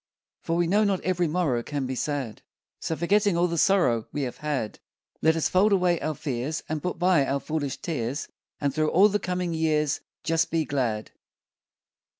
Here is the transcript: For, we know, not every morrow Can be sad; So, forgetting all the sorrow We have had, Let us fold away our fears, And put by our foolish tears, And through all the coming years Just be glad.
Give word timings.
For, 0.41 0.55
we 0.55 0.65
know, 0.65 0.83
not 0.83 0.99
every 1.01 1.27
morrow 1.27 1.61
Can 1.61 1.85
be 1.85 1.93
sad; 1.93 2.41
So, 2.79 2.95
forgetting 2.95 3.37
all 3.37 3.45
the 3.47 3.59
sorrow 3.59 4.07
We 4.11 4.23
have 4.23 4.37
had, 4.37 4.79
Let 5.21 5.35
us 5.35 5.47
fold 5.47 5.71
away 5.71 6.01
our 6.01 6.15
fears, 6.15 6.63
And 6.67 6.81
put 6.81 6.97
by 6.97 7.23
our 7.23 7.39
foolish 7.39 7.77
tears, 7.77 8.27
And 8.59 8.73
through 8.73 8.89
all 8.89 9.09
the 9.09 9.19
coming 9.19 9.53
years 9.53 10.01
Just 10.23 10.49
be 10.49 10.65
glad. 10.65 11.11